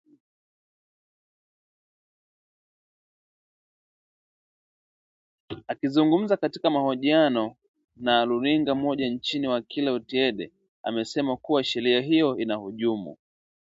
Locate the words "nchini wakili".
9.09-9.89